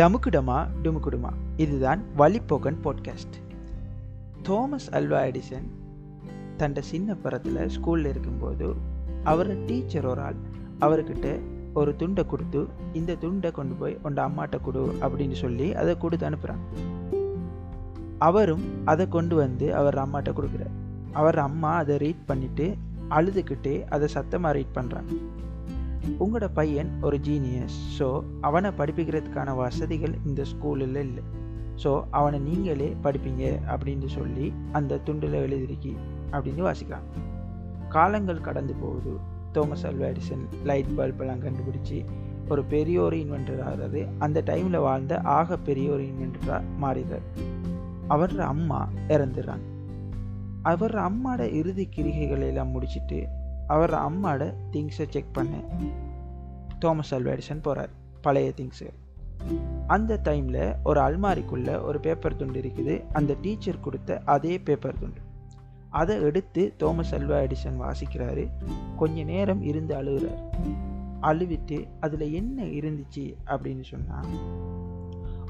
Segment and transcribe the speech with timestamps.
[0.00, 1.30] டமுக்குடமா டுமுக்குடுமா.
[1.56, 3.36] இதுதான் Vazhippokkan podcast
[4.42, 5.66] Thomas Alva Edison
[6.56, 8.74] தன்ட சின்ன பரத்தில் ஸ்கூலில் இருக்கும்போது
[9.24, 10.38] அவரோட டீச்சர் ஒரு ஆள்.
[10.80, 11.40] அவர்கிட்ட
[11.74, 16.62] ஒரு துண்டை கொடுத்து இந்த துண்டை கொண்டு போய் உண்ட அம்மாட்ட கொடு அப்படின்னு சொல்லி அதை கொடுத்து அனுப்புகிறான்
[18.18, 20.74] அவரும் அதை கொண்டு வந்து அவர் அம்மாட்ட கொடுக்குறார்.
[21.12, 22.74] அவர் அம்மா அதை ரீட் பண்ணிவிட்டு
[23.10, 25.12] அழுதுகிட்டே அதை சத்தமாக ரீட் பண்ணுறாங்க
[26.18, 31.22] உங்களோட பையன் ஒரு ஜீனியஸ் ஸோ அவனை படிப்பிக்கிறதுக்கான வசதிகள் இந்த ஸ்கூலில் இல்லை.
[31.84, 35.96] ஸோ அவனை நீங்களே படிப்பீங்க அப்படின்னு சொல்லி அந்த துண்டில் எழுதிருக்கி
[36.32, 37.06] அப்படின்னு வாசிக்கிறான்
[37.88, 39.12] காலங்கள் கடந்து போகுது.
[39.54, 42.04] தோமஸ் அல்வா எடிசன் லைட் பல்பெல்லாம் கண்டுபிடிச்சி
[42.48, 47.26] ஒரு பெரிய ஒரு இன்வென்டர் ஆகிறது அந்த டைமில் வாழ்ந்த ஆக பெரிய ஒரு இன்வென்டராக மாறிடுறார்.
[48.08, 49.66] அவரோட அம்மா இறந்துடுறாங்க.
[50.62, 53.26] அவர் அம்மாவோட இறுதி கிரிகைகளை எல்லாம் முடிச்சுட்டு
[53.74, 55.54] அவர் அம்மாவோட திங்ஸை செக் பண்ண.
[56.84, 57.92] தோமஸ் அல்வா எடிசன் போகிறார்
[58.26, 58.88] பழைய திங்ஸு
[59.94, 62.94] அந்த டைமில் ஒரு அல்மாரிக்குள்ளே ஒரு பேப்பர் துண்டு இருக்குது.
[63.12, 65.20] அந்த டீச்சர் கொடுத்த அதே பேப்பர் துண்டு.
[66.00, 68.44] அதை எடுத்து தோமஸ் அல்வா எடிசன் வாசிக்கிறாரு.
[68.96, 70.42] கொஞ்ச நேரம் இருந்து அழுகிறார்.
[71.30, 74.36] அழுவிட்டு அதில் என்ன இருந்துச்சு அப்படின்னு சொன்னால்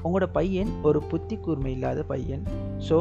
[0.03, 2.45] உங்களோட பையன் ஒரு புத்தி கூர்மை இல்லாத பையன்.
[2.87, 2.97] ஸோ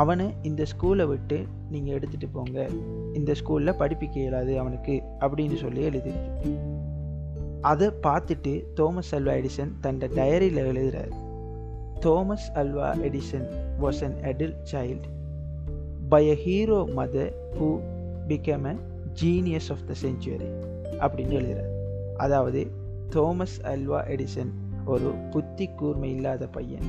[0.00, 1.38] அவனை இந்த ஸ்கூலை விட்டு
[1.70, 2.68] நீங்கள் எடுத்துகிட்டு போங்க.
[3.12, 6.52] இந்த ஸ்கூலில் படிப்பிக்க இயலாது அவனுக்கு அப்படின்னு சொல்லி எழுதிருக்கு
[7.60, 11.12] அதை பார்த்துட்டு தோமஸ் அல்வா எடிசன் தன் டயரியில் எழுதுறாரு.
[12.00, 13.46] Thomas Alva Edison
[13.82, 15.06] was an addled child
[16.08, 17.68] by a hero mother who
[18.28, 18.74] become a
[19.22, 20.48] genius of the century
[21.04, 21.70] அப்படின்னு எழுதுறார்.
[22.16, 22.62] அதாவது
[23.10, 24.52] தோமஸ் அல்வா எடிசன்
[24.84, 26.88] ஒரு புத்தி கூர்மை இல்லாத பையன்.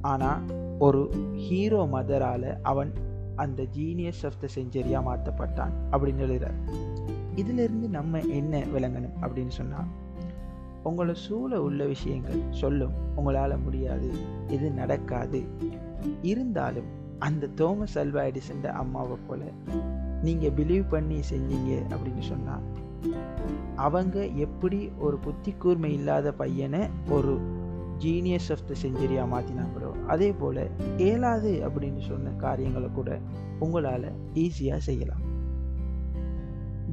[0.00, 0.42] ஆனால்
[0.78, 2.92] ஒரு ஹீரோ மதரால் அவன்
[3.36, 6.54] அந்த ஜீனியஸ் ஆஃப் த செஞ்சுரியாக மாற்றப்பட்டான் அப்படின்னு எழுதுறார்.
[7.34, 9.84] இதிலிருந்து நம்ம என்ன விளங்கணும் அப்படின்னு சொன்னால்
[10.82, 14.10] உங்களை சூழ உள்ள விஷயங்கள் சொல்லும் உங்களால் முடியாது
[14.48, 15.44] இது நடக்காது.
[16.22, 16.84] இருந்தாலும்
[17.18, 19.40] அந்த தோமஸ் அல்வா எடிசன் அம்மாவை போல
[20.22, 22.62] நீங்கள் பிலீவ் பண்ணி செஞ்சீங்க அப்படின்னு சொன்னால்
[23.76, 27.38] அவங்க எப்படி ஒரு புத்தி கூர்மை இல்லாத பையனை ஒரு
[27.98, 33.20] ஜீனியஸ் ஆஃப் த செஞ்சுரியாக மாற்றினாங்களோ அதே போல் ஏலாது அப்படின்னு சொன்ன காரியங்களை கூட
[33.58, 35.24] உங்களால் ஈஸியாக செய்யலாம்.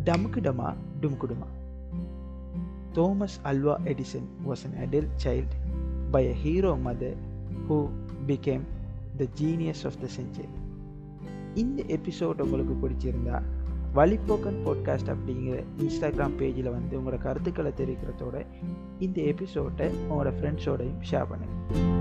[0.04, 1.48] டமுக்கு டமா டும்குடுமா
[2.94, 5.54] Thomas Alva Edison was an addled child
[6.12, 7.16] by a hero mother
[7.70, 7.90] who
[8.28, 8.62] became
[9.18, 10.48] the genius of the century
[11.54, 13.42] இந்த எபிசோட் உங்களுக்கு பிடிச்சிருந்தா
[13.96, 18.46] வழிப்போக்கன் பாட்காஸ்ட் அப்படிங்கிற இன்ஸ்டாகிராம் பேஜில் வந்து உங்களோட கருத்துக்களை தெரிவிக்கிறதோட
[19.00, 21.93] இந்த எபிசோட்டை உங்களோட ஃப்ரெண்ட்ஸோடையும் ஷேர் பண்ணுங்கள்